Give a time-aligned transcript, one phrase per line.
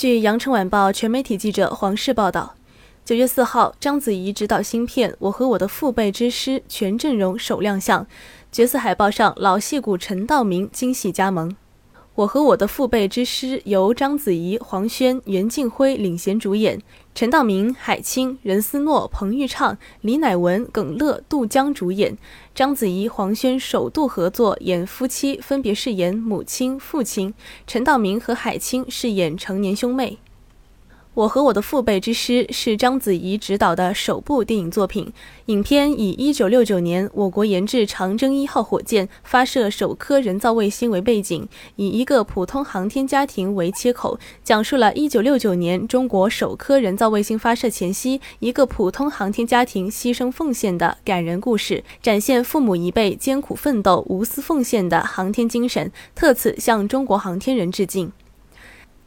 [0.00, 2.54] 据《羊城晚报》全媒体记者黄世报道，
[3.04, 8.06] 九月四号，章子怡执导新片《我和我的父辈之师》全阵容首亮相，
[8.50, 11.54] 角色海报上老戏骨陈道明惊喜加盟。
[12.16, 16.82] 我和我的父辈之师由章子怡、黄轩、袁静辉领衔主演，
[17.14, 22.18] 陈道明、海清、任思诺、彭昱畅、李乃文、耿乐、杜江主演。
[22.52, 27.32] 章子怡、黄轩首度合作演夫妻，分别饰演母亲、父亲。
[27.66, 30.18] 陈道明和海清饰演成年兄妹。
[31.20, 35.12] 我和我的父辈之师是章子怡执导的首部电影作品。
[35.46, 41.46] 影片以1969年我国研制长征一号火箭发射首颗人造卫星为背景，
[41.76, 58.10] 以一个普通航天家庭为切口，讲述了1969年中国首颗人造卫星发射前夕，一个普通航天家庭牺牲奉献的感人故事，展现父母一辈艰苦奋斗、无私奉献的航天精神，特此向中国航天人致敬。